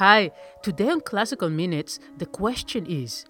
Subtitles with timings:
[0.00, 0.30] Hi,
[0.62, 3.26] today on Classical Minutes, the question is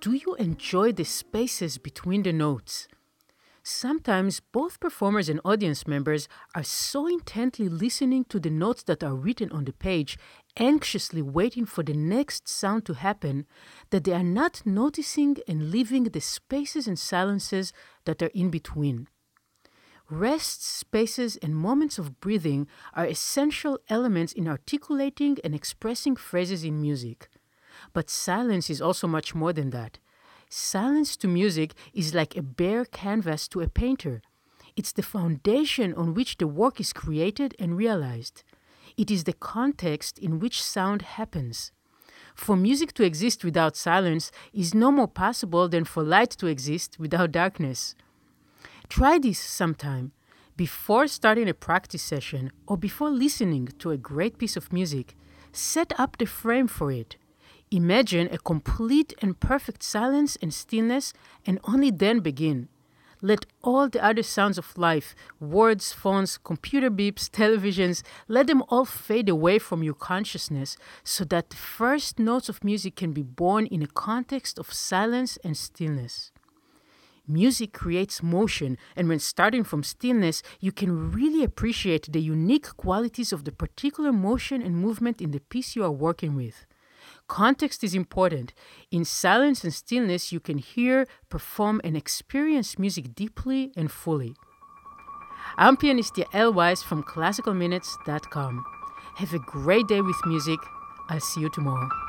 [0.00, 2.88] Do you enjoy the spaces between the notes?
[3.62, 9.14] Sometimes both performers and audience members are so intently listening to the notes that are
[9.14, 10.16] written on the page,
[10.56, 13.44] anxiously waiting for the next sound to happen,
[13.90, 17.74] that they are not noticing and leaving the spaces and silences
[18.06, 19.06] that are in between.
[20.08, 26.80] Rests, spaces, and moments of breathing are essential elements in articulating and expressing phrases in
[26.80, 27.28] music.
[27.92, 29.98] But silence is also much more than that.
[30.48, 34.22] Silence to music is like a bare canvas to a painter.
[34.76, 38.44] It's the foundation on which the work is created and realized.
[38.96, 41.72] It is the context in which sound happens.
[42.36, 46.96] For music to exist without silence is no more possible than for light to exist
[47.00, 47.96] without darkness.
[48.96, 50.12] Try this sometime.
[50.56, 55.14] Before starting a practice session or before listening to a great piece of music,
[55.52, 57.16] set up the frame for it.
[57.70, 61.12] Imagine a complete and perfect silence and stillness,
[61.44, 62.70] and only then begin.
[63.20, 68.86] Let all the other sounds of life words, phones, computer beeps, televisions let them all
[68.86, 73.66] fade away from your consciousness so that the first notes of music can be born
[73.66, 76.32] in a context of silence and stillness.
[77.28, 83.32] Music creates motion, and when starting from stillness, you can really appreciate the unique qualities
[83.32, 86.66] of the particular motion and movement in the piece you are working with.
[87.28, 88.52] Context is important.
[88.90, 94.34] In silence and stillness, you can hear, perform, and experience music deeply and fully.
[95.56, 98.64] I'm pianist Yael Weiss from classicalminutes.com.
[99.16, 100.60] Have a great day with music.
[101.08, 102.05] I'll see you tomorrow.